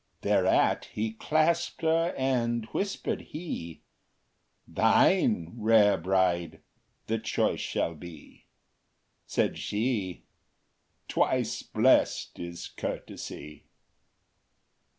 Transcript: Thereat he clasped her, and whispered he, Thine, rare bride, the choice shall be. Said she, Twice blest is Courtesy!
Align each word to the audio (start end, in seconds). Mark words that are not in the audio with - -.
Thereat 0.21 0.85
he 0.85 1.13
clasped 1.13 1.83
her, 1.83 2.15
and 2.17 2.65
whispered 2.71 3.21
he, 3.21 3.83
Thine, 4.67 5.53
rare 5.55 5.95
bride, 5.95 6.61
the 7.05 7.19
choice 7.19 7.59
shall 7.59 7.93
be. 7.93 8.47
Said 9.27 9.59
she, 9.59 10.23
Twice 11.07 11.61
blest 11.61 12.39
is 12.39 12.67
Courtesy! 12.67 13.65